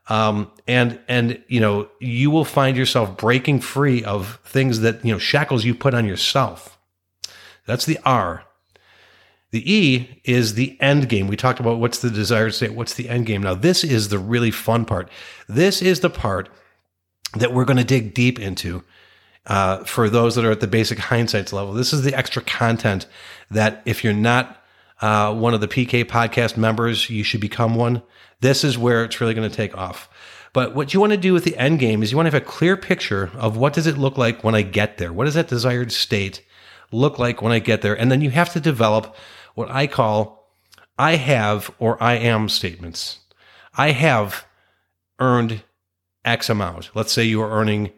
Um, 0.09 0.51
and 0.67 0.99
and 1.07 1.41
you 1.47 1.61
know 1.61 1.87
you 2.01 2.29
will 2.29 2.43
find 2.43 2.75
yourself 2.75 3.15
breaking 3.15 3.61
free 3.61 4.03
of 4.03 4.41
things 4.43 4.81
that 4.81 5.05
you 5.05 5.13
know 5.13 5.17
shackles 5.17 5.63
you 5.63 5.73
put 5.73 5.93
on 5.93 6.05
yourself 6.05 6.77
that's 7.65 7.85
the 7.85 7.99
r 8.05 8.43
the 9.53 9.71
E 9.71 10.19
is 10.23 10.55
the 10.55 10.75
end 10.81 11.07
game. 11.09 11.27
We 11.27 11.37
talked 11.37 11.59
about 11.59 11.79
what's 11.79 11.99
the 11.99 12.09
desired 12.09 12.55
state, 12.55 12.73
what's 12.73 12.95
the 12.95 13.07
end 13.07 13.27
game. 13.27 13.43
Now, 13.43 13.53
this 13.53 13.83
is 13.83 14.09
the 14.09 14.17
really 14.17 14.49
fun 14.49 14.83
part. 14.83 15.09
This 15.47 15.79
is 15.79 15.99
the 15.99 16.09
part 16.09 16.49
that 17.37 17.53
we're 17.53 17.63
going 17.63 17.77
to 17.77 17.83
dig 17.83 18.15
deep 18.15 18.39
into 18.39 18.83
uh, 19.45 19.83
for 19.83 20.09
those 20.09 20.33
that 20.35 20.43
are 20.43 20.49
at 20.49 20.59
the 20.59 20.65
basic 20.65 20.97
hindsights 20.97 21.53
level. 21.53 21.71
This 21.71 21.93
is 21.93 22.01
the 22.01 22.15
extra 22.15 22.41
content 22.41 23.05
that 23.51 23.83
if 23.85 24.03
you're 24.03 24.11
not 24.11 24.59
uh, 25.03 25.31
one 25.35 25.53
of 25.53 25.61
the 25.61 25.67
PK 25.67 26.03
podcast 26.03 26.57
members, 26.57 27.11
you 27.11 27.23
should 27.23 27.41
become 27.41 27.75
one. 27.75 28.01
This 28.41 28.63
is 28.63 28.75
where 28.75 29.03
it's 29.03 29.21
really 29.21 29.35
going 29.35 29.47
to 29.47 29.55
take 29.55 29.77
off. 29.77 30.09
But 30.51 30.73
what 30.73 30.95
you 30.95 30.99
want 30.99 31.11
to 31.11 31.17
do 31.17 31.31
with 31.31 31.43
the 31.43 31.55
end 31.57 31.77
game 31.77 32.01
is 32.01 32.09
you 32.09 32.17
want 32.17 32.25
to 32.25 32.35
have 32.35 32.41
a 32.41 32.45
clear 32.45 32.75
picture 32.75 33.29
of 33.35 33.55
what 33.55 33.73
does 33.73 33.85
it 33.85 33.99
look 33.99 34.17
like 34.17 34.43
when 34.43 34.55
I 34.55 34.63
get 34.63 34.97
there? 34.97 35.13
What 35.13 35.27
is 35.27 35.35
that 35.35 35.47
desired 35.47 35.91
state 35.91 36.43
look 36.93 37.19
like 37.19 37.41
when 37.41 37.51
I 37.51 37.59
get 37.59 37.81
there? 37.81 37.99
And 37.99 38.11
then 38.11 38.21
you 38.21 38.29
have 38.29 38.53
to 38.53 38.59
develop 38.59 39.15
what 39.55 39.69
I 39.69 39.87
call 39.87 40.43
I 40.97 41.15
have 41.15 41.73
or 41.79 42.01
I 42.01 42.13
am 42.13 42.49
statements. 42.49 43.19
I 43.75 43.91
have 43.91 44.45
earned 45.19 45.63
X 46.23 46.49
amount. 46.49 46.91
Let's 46.93 47.11
say 47.11 47.23
you 47.23 47.41
are 47.41 47.51
earning 47.51 47.91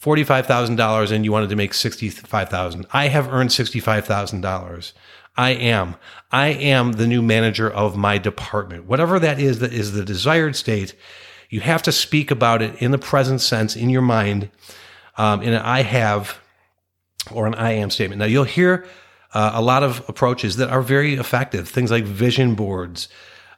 $45,000 0.00 1.10
and 1.10 1.24
you 1.24 1.32
wanted 1.32 1.48
to 1.48 1.56
make 1.56 1.72
65,000. 1.72 2.86
I 2.92 3.08
have 3.08 3.32
earned 3.32 3.50
$65,000. 3.50 4.92
I 5.38 5.50
am. 5.50 5.96
I 6.30 6.48
am 6.48 6.92
the 6.92 7.06
new 7.06 7.22
manager 7.22 7.70
of 7.70 7.96
my 7.96 8.18
department. 8.18 8.84
Whatever 8.84 9.18
that 9.18 9.38
is 9.38 9.58
that 9.60 9.72
is 9.72 9.92
the 9.92 10.04
desired 10.04 10.56
state, 10.56 10.94
you 11.50 11.60
have 11.60 11.82
to 11.82 11.92
speak 11.92 12.30
about 12.30 12.62
it 12.62 12.80
in 12.80 12.90
the 12.90 12.98
present 12.98 13.40
sense 13.40 13.76
in 13.76 13.90
your 13.90 14.02
mind 14.02 14.50
um, 15.16 15.42
in 15.42 15.52
an 15.52 15.62
I 15.62 15.82
have 15.82 16.38
or 17.30 17.46
an 17.46 17.54
I 17.54 17.72
am 17.72 17.90
statement. 17.90 18.18
Now 18.18 18.26
you'll 18.26 18.44
hear 18.44 18.86
uh, 19.34 19.52
a 19.54 19.62
lot 19.62 19.82
of 19.82 20.02
approaches 20.08 20.56
that 20.56 20.70
are 20.70 20.82
very 20.82 21.14
effective. 21.14 21.68
Things 21.68 21.90
like 21.90 22.04
vision 22.04 22.54
boards, 22.54 23.08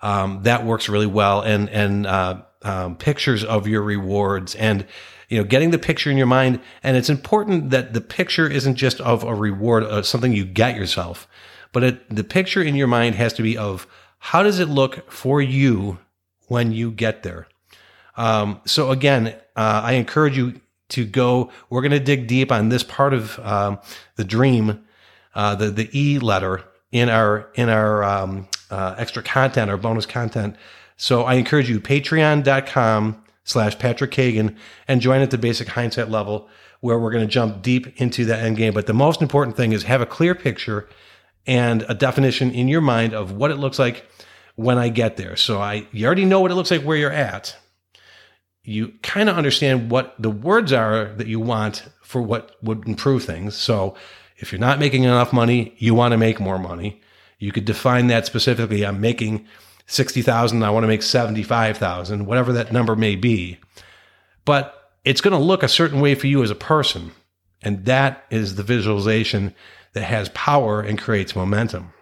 um, 0.02 0.42
that 0.42 0.64
works 0.64 0.88
really 0.88 1.06
well, 1.06 1.40
and 1.40 1.68
and 1.70 2.06
uh, 2.06 2.42
um, 2.62 2.96
pictures 2.96 3.44
of 3.44 3.66
your 3.66 3.82
rewards, 3.82 4.54
and 4.54 4.86
you 5.28 5.38
know, 5.38 5.44
getting 5.44 5.70
the 5.70 5.78
picture 5.78 6.10
in 6.10 6.16
your 6.16 6.26
mind. 6.26 6.60
And 6.82 6.96
it's 6.96 7.10
important 7.10 7.70
that 7.70 7.92
the 7.92 8.00
picture 8.00 8.48
isn't 8.48 8.76
just 8.76 9.00
of 9.00 9.24
a 9.24 9.34
reward, 9.34 9.84
uh, 9.84 10.02
something 10.02 10.32
you 10.32 10.44
get 10.44 10.76
yourself, 10.76 11.28
but 11.72 11.84
it, 11.84 12.14
the 12.14 12.24
picture 12.24 12.62
in 12.62 12.74
your 12.74 12.86
mind 12.86 13.14
has 13.16 13.32
to 13.34 13.42
be 13.42 13.56
of 13.56 13.86
how 14.18 14.42
does 14.42 14.58
it 14.58 14.68
look 14.68 15.10
for 15.10 15.40
you 15.40 15.98
when 16.46 16.72
you 16.72 16.90
get 16.90 17.22
there. 17.22 17.46
Um, 18.16 18.60
so 18.64 18.90
again, 18.90 19.28
uh, 19.54 19.82
I 19.84 19.92
encourage 19.92 20.36
you 20.36 20.60
to 20.90 21.04
go. 21.04 21.50
We're 21.70 21.82
going 21.82 21.92
to 21.92 22.00
dig 22.00 22.26
deep 22.26 22.50
on 22.50 22.68
this 22.68 22.82
part 22.82 23.14
of 23.14 23.38
um, 23.40 23.78
the 24.16 24.24
dream 24.24 24.84
uh, 25.38 25.54
the 25.54 25.70
the 25.70 25.88
e 25.98 26.18
letter 26.18 26.64
in 26.90 27.08
our 27.08 27.48
in 27.54 27.68
our 27.68 28.02
um, 28.02 28.48
uh, 28.70 28.96
extra 28.98 29.22
content, 29.22 29.70
our 29.70 29.76
bonus 29.76 30.04
content. 30.04 30.56
So 30.96 31.22
I 31.22 31.34
encourage 31.34 31.70
you 31.70 31.80
patreon.com 31.80 33.22
slash 33.44 33.78
Patrick 33.78 34.10
Kagan 34.10 34.56
and 34.88 35.00
join 35.00 35.20
at 35.20 35.30
the 35.30 35.38
basic 35.38 35.68
hindsight 35.68 36.10
level 36.10 36.48
where 36.80 36.98
we're 36.98 37.12
going 37.12 37.26
to 37.26 37.32
jump 37.32 37.62
deep 37.62 38.00
into 38.00 38.24
that 38.24 38.40
end 38.40 38.56
game. 38.56 38.74
But 38.74 38.86
the 38.86 38.94
most 38.94 39.22
important 39.22 39.56
thing 39.56 39.72
is 39.72 39.84
have 39.84 40.00
a 40.00 40.06
clear 40.06 40.34
picture 40.34 40.88
and 41.46 41.84
a 41.88 41.94
definition 41.94 42.50
in 42.50 42.66
your 42.66 42.80
mind 42.80 43.14
of 43.14 43.32
what 43.32 43.52
it 43.52 43.56
looks 43.56 43.78
like 43.78 44.04
when 44.56 44.76
I 44.76 44.88
get 44.88 45.16
there. 45.16 45.36
So 45.36 45.60
I 45.60 45.86
you 45.92 46.04
already 46.04 46.24
know 46.24 46.40
what 46.40 46.50
it 46.50 46.56
looks 46.56 46.72
like 46.72 46.82
where 46.82 46.96
you're 46.96 47.12
at. 47.12 47.56
You 48.68 48.92
kind 49.02 49.30
of 49.30 49.38
understand 49.38 49.90
what 49.90 50.14
the 50.18 50.28
words 50.28 50.74
are 50.74 51.14
that 51.14 51.26
you 51.26 51.40
want 51.40 51.88
for 52.02 52.20
what 52.20 52.54
would 52.62 52.86
improve 52.86 53.24
things. 53.24 53.56
So 53.56 53.94
if 54.36 54.52
you're 54.52 54.60
not 54.60 54.78
making 54.78 55.04
enough 55.04 55.32
money, 55.32 55.74
you 55.78 55.94
want 55.94 56.12
to 56.12 56.18
make 56.18 56.38
more 56.38 56.58
money. 56.58 57.00
You 57.38 57.50
could 57.50 57.64
define 57.64 58.08
that 58.08 58.26
specifically. 58.26 58.84
I'm 58.84 59.00
making 59.00 59.46
60,000. 59.86 60.62
I 60.62 60.68
want 60.68 60.84
to 60.84 60.88
make 60.88 61.02
75,000, 61.02 62.26
whatever 62.26 62.52
that 62.52 62.70
number 62.70 62.94
may 62.94 63.16
be. 63.16 63.58
But 64.44 64.92
it's 65.02 65.22
going 65.22 65.32
to 65.32 65.42
look 65.42 65.62
a 65.62 65.68
certain 65.68 66.00
way 66.00 66.14
for 66.14 66.26
you 66.26 66.42
as 66.42 66.50
a 66.50 66.54
person. 66.54 67.12
And 67.62 67.86
that 67.86 68.26
is 68.28 68.56
the 68.56 68.62
visualization 68.62 69.54
that 69.94 70.04
has 70.04 70.28
power 70.30 70.82
and 70.82 71.00
creates 71.00 71.34
momentum. 71.34 71.94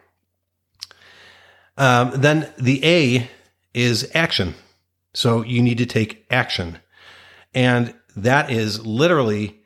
Um, 1.78 2.10
then 2.14 2.52
the 2.58 2.84
A 2.84 3.30
is 3.72 4.10
action. 4.14 4.54
So 5.16 5.42
you 5.42 5.62
need 5.62 5.78
to 5.78 5.86
take 5.86 6.26
action. 6.30 6.78
And 7.54 7.94
that 8.16 8.50
is 8.50 8.84
literally 8.84 9.62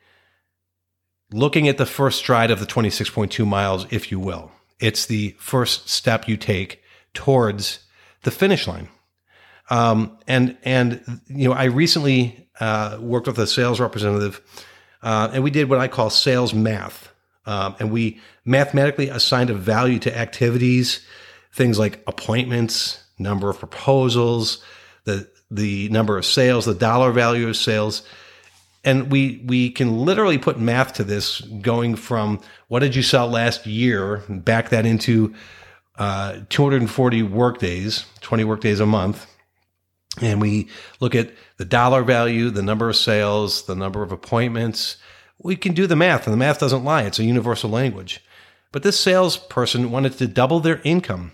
looking 1.33 1.67
at 1.67 1.77
the 1.77 1.85
first 1.85 2.19
stride 2.19 2.51
of 2.51 2.61
the 2.61 2.65
26.2 2.65 3.45
miles, 3.45 3.85
if 3.91 4.11
you 4.11 4.19
will. 4.19 4.53
It's 4.79 5.05
the 5.05 5.35
first 5.39 5.89
step 5.89 6.25
you 6.29 6.37
take 6.37 6.81
towards 7.13 7.79
the 8.23 8.31
finish 8.31 8.65
line. 8.65 8.87
Um, 9.69 10.17
and, 10.25 10.57
and, 10.63 11.21
you 11.27 11.49
know, 11.49 11.53
I 11.53 11.65
recently, 11.65 12.47
uh, 12.61 12.97
worked 13.01 13.27
with 13.27 13.37
a 13.37 13.47
sales 13.47 13.81
representative, 13.81 14.39
uh, 15.03 15.31
and 15.33 15.43
we 15.43 15.51
did 15.51 15.69
what 15.69 15.79
I 15.79 15.89
call 15.89 16.09
sales 16.09 16.53
math. 16.53 17.11
Um, 17.45 17.75
and 17.77 17.91
we 17.91 18.21
mathematically 18.45 19.09
assigned 19.09 19.49
a 19.49 19.53
value 19.53 19.99
to 19.99 20.17
activities, 20.17 21.05
things 21.51 21.77
like 21.77 22.01
appointments, 22.07 23.03
number 23.19 23.49
of 23.49 23.59
proposals, 23.59 24.63
the, 25.03 25.27
the 25.51 25.89
number 25.89 26.17
of 26.17 26.25
sales, 26.25 26.65
the 26.65 26.73
dollar 26.73 27.11
value 27.11 27.49
of 27.49 27.57
sales, 27.57 28.03
and 28.83 29.11
we 29.11 29.43
we 29.45 29.69
can 29.69 30.05
literally 30.05 30.37
put 30.37 30.59
math 30.59 30.93
to 30.93 31.03
this 31.03 31.41
going 31.41 31.95
from 31.95 32.39
what 32.67 32.79
did 32.79 32.95
you 32.95 33.03
sell 33.03 33.27
last 33.27 33.67
year 33.67 34.23
back 34.29 34.69
that 34.69 34.85
into 34.85 35.33
uh, 35.97 36.39
240 36.49 37.23
work 37.23 37.59
days 37.59 38.05
20 38.21 38.43
work 38.43 38.61
days 38.61 38.79
a 38.79 38.85
month. 38.85 39.27
And 40.19 40.41
we 40.41 40.67
look 40.99 41.15
at 41.15 41.31
the 41.57 41.65
dollar 41.65 42.03
value 42.03 42.49
the 42.49 42.63
number 42.63 42.89
of 42.89 42.95
sales 42.95 43.65
the 43.65 43.75
number 43.75 44.01
of 44.01 44.11
appointments. 44.11 44.97
We 45.37 45.55
can 45.55 45.73
do 45.73 45.85
the 45.85 45.95
math 45.95 46.25
and 46.25 46.33
the 46.33 46.37
math 46.37 46.59
doesn't 46.59 46.83
lie. 46.83 47.03
It's 47.03 47.19
a 47.19 47.23
universal 47.23 47.69
language. 47.69 48.23
But 48.71 48.83
this 48.83 48.99
salesperson 48.99 49.91
wanted 49.91 50.17
to 50.17 50.27
double 50.27 50.59
their 50.59 50.81
income. 50.83 51.33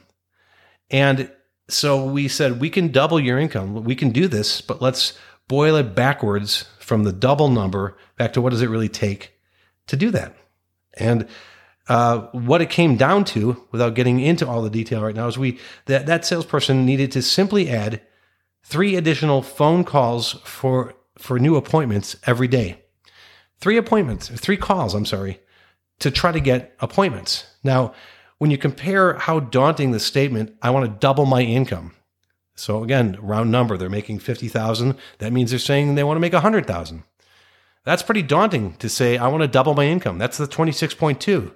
And 0.89 1.31
so 1.69 2.05
we 2.05 2.27
said 2.27 2.59
we 2.59 2.69
can 2.69 2.91
double 2.91 3.19
your 3.19 3.37
income 3.37 3.83
we 3.83 3.95
can 3.95 4.11
do 4.11 4.27
this 4.27 4.61
but 4.61 4.81
let's 4.81 5.17
boil 5.47 5.75
it 5.75 5.95
backwards 5.95 6.65
from 6.79 7.03
the 7.03 7.13
double 7.13 7.49
number 7.49 7.97
back 8.17 8.33
to 8.33 8.41
what 8.41 8.51
does 8.51 8.61
it 8.61 8.69
really 8.69 8.89
take 8.89 9.33
to 9.87 9.95
do 9.95 10.11
that. 10.11 10.35
And 10.93 11.27
uh, 11.87 12.27
what 12.31 12.61
it 12.61 12.69
came 12.69 12.97
down 12.97 13.23
to, 13.25 13.65
without 13.71 13.95
getting 13.95 14.19
into 14.19 14.47
all 14.47 14.61
the 14.61 14.69
detail 14.69 15.01
right 15.01 15.15
now, 15.15 15.27
is 15.27 15.37
we 15.37 15.59
that 15.85 16.05
that 16.05 16.25
salesperson 16.25 16.85
needed 16.85 17.11
to 17.13 17.21
simply 17.21 17.69
add 17.69 18.01
three 18.63 18.95
additional 18.95 19.41
phone 19.41 19.83
calls 19.83 20.33
for 20.43 20.93
for 21.17 21.39
new 21.39 21.55
appointments 21.55 22.17
every 22.25 22.47
day. 22.47 22.81
Three 23.59 23.77
appointments, 23.77 24.29
three 24.29 24.57
calls. 24.57 24.93
I'm 24.93 25.05
sorry, 25.05 25.39
to 25.99 26.11
try 26.11 26.31
to 26.31 26.39
get 26.39 26.75
appointments. 26.79 27.45
Now, 27.63 27.93
when 28.37 28.51
you 28.51 28.57
compare 28.57 29.15
how 29.15 29.39
daunting 29.39 29.91
the 29.91 29.99
statement, 29.99 30.55
I 30.61 30.69
want 30.69 30.85
to 30.85 30.99
double 30.99 31.25
my 31.25 31.41
income. 31.41 31.93
So 32.55 32.83
again, 32.83 33.17
round 33.21 33.51
number, 33.51 33.77
they're 33.77 33.89
making 33.89 34.19
50,000. 34.19 34.95
That 35.19 35.33
means 35.33 35.51
they're 35.51 35.59
saying 35.59 35.95
they 35.95 36.03
want 36.03 36.17
to 36.17 36.21
make 36.21 36.33
100,000. 36.33 37.03
That's 37.83 38.03
pretty 38.03 38.23
daunting 38.23 38.73
to 38.77 38.89
say, 38.89 39.17
I 39.17 39.27
want 39.27 39.43
to 39.43 39.47
double 39.47 39.73
my 39.73 39.85
income. 39.85 40.17
That's 40.17 40.37
the 40.37 40.47
26.2. 40.47 41.53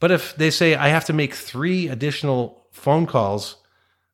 But 0.00 0.10
if 0.10 0.36
they 0.36 0.50
say, 0.50 0.74
I 0.74 0.88
have 0.88 1.06
to 1.06 1.12
make 1.12 1.34
three 1.34 1.88
additional 1.88 2.66
phone 2.70 3.06
calls 3.06 3.56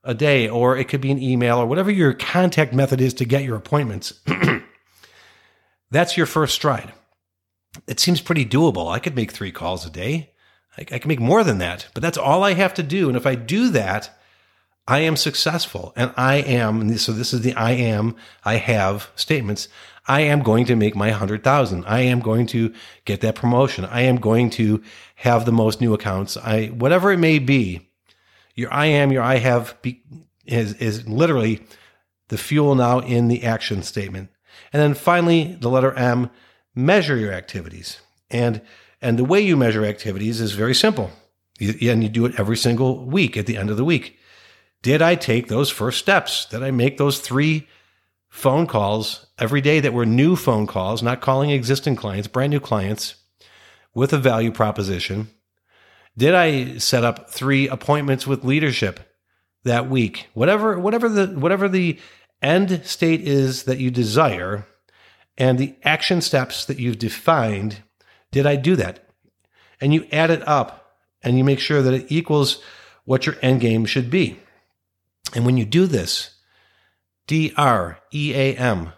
a 0.03 0.15
day, 0.15 0.49
or 0.49 0.77
it 0.77 0.89
could 0.89 1.01
be 1.01 1.11
an 1.11 1.23
email, 1.23 1.59
or 1.59 1.67
whatever 1.67 1.91
your 1.91 2.15
contact 2.15 2.73
method 2.73 3.01
is 3.01 3.15
to 3.15 3.25
get 3.25 3.45
your 3.45 3.57
appointments, 3.57 4.21
that's 5.91 6.17
your 6.17 6.27
first 6.27 6.55
stride. 6.55 6.93
It 7.87 8.01
seems 8.01 8.21
pretty 8.21 8.47
doable. 8.47 8.91
I 8.91 8.99
could 8.99 9.17
make 9.17 9.33
three 9.33 9.53
calls 9.53 9.85
a 9.85 9.91
day. 9.91 10.34
I, 10.79 10.83
I 10.83 10.99
can 10.99 11.09
make 11.09 11.21
more 11.21 11.45
than 11.45 11.59
that, 11.59 11.87
but 11.95 12.03
that's 12.03 12.19
all 12.19 12.43
I 12.43 12.55
have 12.55 12.75
to 12.75 12.83
do. 12.83 13.09
And 13.09 13.17
if 13.17 13.27
I 13.27 13.35
do 13.35 13.71
that, 13.71 14.11
I 14.87 15.01
am 15.01 15.17
successful 15.17 15.93
and 15.97 16.13
I 16.17 16.37
am, 16.37 16.97
so 16.99 17.13
this 17.13 17.33
is 17.33 17.41
the 17.41 17.55
I 17.55 17.71
am, 17.71 18.17
I 18.45 18.57
have 18.57 19.11
statements. 19.17 19.69
I 20.07 20.21
am 20.21 20.43
going 20.43 20.67
to 20.67 20.77
make 20.77 20.95
my 20.95 21.11
hundred 21.11 21.43
thousand. 21.43 21.85
I 21.87 22.01
am 22.01 22.21
going 22.21 22.47
to 22.49 22.75
get 23.07 23.23
that 23.23 23.37
promotion. 23.37 23.87
I 23.87 24.03
am 24.03 24.17
going 24.17 24.51
to 24.51 24.83
have 25.15 25.47
the 25.47 25.53
most 25.53 25.81
new 25.81 25.95
accounts. 25.95 26.37
I, 26.37 26.67
whatever 26.67 27.11
it 27.11 27.19
may 27.19 27.39
be, 27.39 27.89
Your 28.55 28.73
I 28.73 28.87
am, 28.87 29.11
your 29.11 29.23
I 29.23 29.39
have 29.39 29.81
be, 29.83 30.03
is, 30.45 30.75
is 30.75 31.09
literally 31.09 31.67
the 32.29 32.39
fuel 32.39 32.75
now 32.75 32.99
in 33.01 33.29
the 33.29 33.45
action 33.45 33.83
statement. 33.83 34.29
And 34.73 34.83
then 34.83 34.95
finally, 34.95 35.57
the 35.61 35.71
letter 35.71 35.95
M, 35.95 36.31
measure 36.75 37.17
your 37.17 37.33
activities. 37.33 38.01
And, 38.31 38.61
and 39.05 39.19
the 39.19 39.25
way 39.25 39.41
you 39.41 39.57
measure 39.57 39.85
activities 39.85 40.41
is 40.41 40.53
very 40.53 40.75
simple. 40.75 41.11
You, 41.59 41.91
and 41.93 42.03
you 42.03 42.09
do 42.09 42.25
it 42.25 42.41
every 42.41 42.57
single 42.57 43.05
week 43.05 43.37
at 43.37 43.47
the 43.47 43.59
end 43.59 43.71
of 43.71 43.77
the 43.77 43.85
week. 43.85 44.19
Did 44.83 45.03
I 45.03 45.15
take 45.15 45.49
those 45.49 45.71
first 45.71 45.99
steps? 45.99 46.47
Did 46.47 46.63
I 46.63 46.71
make 46.71 46.97
those 46.97 47.21
three 47.21 47.69
phone 48.31 48.67
calls 48.67 49.27
every 49.39 49.61
day 49.61 49.79
that 49.81 49.93
were 49.93 50.07
new 50.07 50.37
phone 50.37 50.67
calls, 50.67 51.03
not 51.03 51.21
calling 51.21 51.51
existing 51.51 51.97
clients, 51.97 52.29
brand 52.29 52.51
new 52.51 52.61
clients 52.61 53.17
with 53.95 54.13
a 54.13 54.19
value 54.19 54.51
proposition? 54.51 55.29
Did 56.17 56.35
I 56.35 56.79
set 56.79 57.05
up 57.05 57.31
three 57.31 57.69
appointments 57.69 58.27
with 58.27 58.45
leadership 58.45 59.01
that 59.65 59.89
week? 59.89 60.29
Whatever, 60.33 60.79
whatever 60.79 61.09
the, 61.09 61.27
whatever 61.39 61.69
the 61.69 61.99
end 62.41 62.81
state 62.85 63.21
is 63.21 63.65
that 63.65 63.79
you 63.79 63.91
desire 63.91 64.67
and 65.37 65.59
the 65.59 65.75
action 65.83 66.21
steps 66.21 66.65
that 66.65 66.79
you've 66.79 66.99
defined, 66.99 67.83
did 68.35 68.47
I 68.47 68.57
do 68.57 68.75
that? 68.77 69.09
And 69.81 69.95
you 69.95 70.09
add 70.11 70.31
it 70.31 70.47
up 70.47 70.99
and 71.23 71.39
you 71.39 71.45
make 71.45 71.61
sure 71.61 71.83
that 71.83 71.95
it 71.95 72.07
equals 72.09 72.61
what 73.05 73.27
your 73.27 73.37
end 73.41 73.61
game 73.61 73.85
should 73.85 74.11
be. 74.11 74.41
And 75.35 75.47
when 75.47 75.57
you 75.57 75.65
do 75.65 75.87
this, 75.87 76.31
D 77.29 77.53
R 77.57 78.01
E 78.13 78.35
A 78.35 78.57
M, 78.57 78.93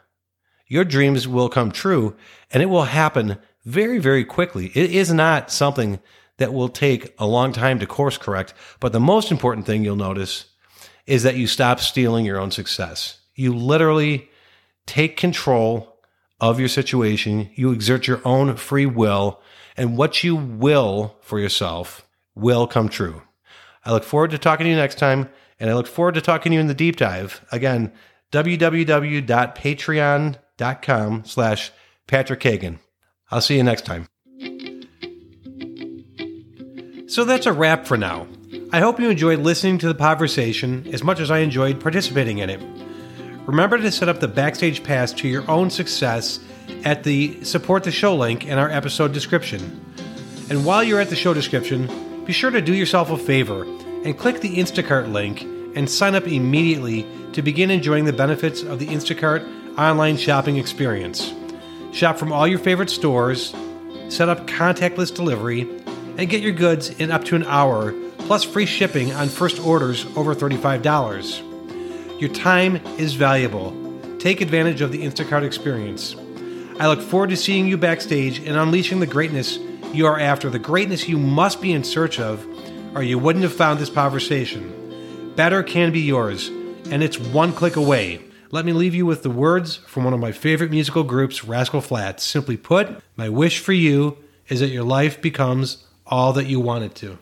your 0.67 0.85
dreams 0.85 1.29
will 1.29 1.51
come 1.51 1.71
true 1.71 2.17
and 2.51 2.63
it 2.63 2.67
will 2.67 2.85
happen 2.85 3.37
very, 3.65 3.99
very 3.99 4.25
quickly. 4.25 4.73
It 4.75 4.91
is 4.91 5.13
not 5.13 5.51
something 5.51 6.01
that 6.39 6.55
will 6.55 6.71
take 6.71 7.15
a 7.19 7.27
long 7.27 7.53
time 7.53 7.79
to 7.81 7.87
course 7.87 8.17
correct. 8.17 8.55
But 8.81 8.93
the 8.93 9.01
most 9.01 9.31
important 9.31 9.67
thing 9.67 9.85
you'll 9.85 9.97
notice 9.97 10.47
is 11.07 11.25
that 11.25 11.37
you 11.37 11.47
stop 11.47 11.81
stealing 11.81 12.25
your 12.25 12.39
own 12.39 12.51
success. 12.51 13.19
You 13.35 13.55
literally 13.55 14.31
take 14.87 15.19
control 15.19 15.96
of 16.41 16.59
your 16.59 16.69
situation. 16.69 17.51
You 17.55 17.73
exert 17.73 18.07
your 18.07 18.21
own 18.25 18.57
free 18.57 18.87
will 18.87 19.41
and 19.77 19.97
what 19.97 20.25
you 20.25 20.37
will 20.37 21.17
for 21.21 21.39
yourself 21.39 22.07
will 22.35 22.67
come 22.67 22.89
true. 22.89 23.23
I 23.85 23.93
look 23.93 24.05
forward 24.05 24.31
to 24.33 24.39
talking 24.39 24.65
to 24.65 24.71
you 24.71 24.77
next 24.77 24.99
time. 24.99 25.29
And 25.59 25.71
I 25.71 25.75
look 25.75 25.87
forward 25.87 26.17
to 26.17 26.21
talking 26.21 26.51
to 26.51 26.55
you 26.55 26.61
in 26.61 26.67
the 26.67 26.75
deep 26.75 26.97
dive. 26.97 27.43
Again, 27.51 27.91
www.patreon.com 28.33 31.25
slash 31.25 31.73
Patrick 32.07 32.41
Kagan. 32.41 32.79
I'll 33.31 33.41
see 33.41 33.57
you 33.57 33.63
next 33.63 33.87
time. 33.87 34.07
So 37.09 37.25
that's 37.25 37.47
a 37.47 37.53
wrap 37.53 37.87
for 37.87 37.97
now. 37.97 38.27
I 38.73 38.81
hope 38.81 38.99
you 39.01 39.09
enjoyed 39.09 39.39
listening 39.39 39.79
to 39.79 39.89
the 39.89 39.95
conversation 39.95 40.87
as 40.93 41.03
much 41.03 41.21
as 41.21 41.31
I 41.31 41.39
enjoyed 41.39 41.81
participating 41.81 42.37
in 42.39 42.51
it. 42.51 42.61
Remember 43.47 43.79
to 43.79 43.93
set 43.93 44.09
up 44.09 44.19
the 44.19 44.27
backstage 44.27 44.83
pass 44.83 45.13
to 45.13 45.29
your 45.29 45.49
own 45.49 45.71
success 45.71 46.41
at 46.85 47.05
the 47.05 47.45
support 47.45 47.85
the 47.85 47.93
show 47.93 48.17
link 48.17 48.45
in 48.45 48.59
our 48.59 48.69
episode 48.69 49.13
description. 49.13 49.81
And 50.51 50.65
while 50.65 50.83
you're 50.83 51.01
at 51.01 51.11
the 51.11 51.17
show 51.17 51.33
description, 51.33 52.25
be 52.25 52.33
sure 52.33 52.51
to 52.51 52.61
do 52.61 52.75
yourself 52.75 53.09
a 53.11 53.17
favor 53.17 53.63
and 54.05 54.19
click 54.19 54.41
the 54.41 54.57
Instacart 54.57 55.13
link 55.13 55.43
and 55.77 55.89
sign 55.89 56.17
up 56.17 56.27
immediately 56.27 57.07
to 57.35 57.43
begin 57.43 57.71
enjoying 57.71 58.05
the 58.05 58.13
benefits 58.13 58.63
of 58.63 58.81
the 58.81 58.89
Instacart 58.89 59.79
online 59.79 60.17
shopping 60.17 60.57
experience. 60.57 61.33
Shop 61.93 62.19
from 62.19 62.33
all 62.33 62.49
your 62.49 62.59
favorite 62.59 62.91
stores, 62.91 63.55
set 64.09 64.29
up 64.29 64.49
contactless 64.49 65.15
delivery, 65.15 65.63
and 66.19 66.29
get 66.29 66.43
your 66.43 66.53
goods 66.53 66.91
in 66.99 67.13
up 67.13 67.23
to 67.27 67.37
an 67.37 67.45
hour, 67.45 67.95
plus 68.19 68.43
free 68.43 68.67
shipping 68.67 69.13
on 69.13 69.29
first 69.29 69.61
orders 69.61 70.05
over 70.17 70.35
$35. 70.35 71.56
Your 72.19 72.31
time 72.31 72.77
is 72.99 73.13
valuable. 73.13 73.77
Take 74.19 74.41
advantage 74.41 74.81
of 74.81 74.91
the 74.91 75.05
Instacart 75.05 75.43
experience. 75.43 76.17
I 76.81 76.87
look 76.89 77.03
forward 77.03 77.29
to 77.29 77.37
seeing 77.37 77.67
you 77.67 77.77
backstage 77.77 78.39
and 78.39 78.57
unleashing 78.57 79.01
the 79.01 79.07
greatness 79.07 79.59
you 79.93 80.07
are 80.07 80.19
after, 80.19 80.49
the 80.49 80.59
greatness 80.59 81.11
you 81.11 81.19
must 81.19 81.61
be 81.61 81.73
in 81.73 81.85
search 81.85 82.19
of, 82.19 82.47
or 82.95 83.03
you 83.03 83.19
wouldn't 83.19 83.43
have 83.43 83.53
found 83.53 83.79
this 83.79 83.91
conversation. 83.91 85.35
Better 85.37 85.63
can 85.63 85.93
be 85.93 86.01
yours, 86.01 86.49
and 86.91 87.03
it's 87.03 87.19
one 87.19 87.53
click 87.53 87.77
away. 87.77 88.23
Let 88.51 88.65
me 88.65 88.73
leave 88.73 88.95
you 88.95 89.05
with 89.05 89.23
the 89.23 89.29
words 89.29 89.77
from 89.77 90.05
one 90.05 90.15
of 90.15 90.21
my 90.21 90.33
favorite 90.33 90.71
musical 90.71 91.05
groups, 91.05 91.45
Rascal 91.45 91.83
Flatts. 91.83 92.25
Simply 92.25 92.57
put, 92.57 93.03
my 93.17 93.29
wish 93.29 93.59
for 93.59 93.75
you 93.75 94.17
is 94.49 94.61
that 94.61 94.69
your 94.69 94.85
life 94.85 95.21
becomes 95.21 95.85
all 96.07 96.33
that 96.33 96.47
you 96.47 96.61
want 96.61 96.85
it 96.85 96.95
to. 96.95 97.19